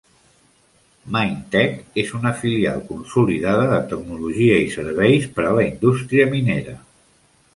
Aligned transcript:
Minetec 1.15 1.75
és 2.03 2.13
una 2.19 2.31
filial 2.39 2.81
consolidada 2.87 3.67
de 3.73 3.77
tecnologia 3.93 4.57
i 4.69 4.73
serveis 4.79 5.27
per 5.37 5.47
a 5.51 5.55
la 5.59 5.67
indústria 5.69 6.29
minera. 6.35 6.77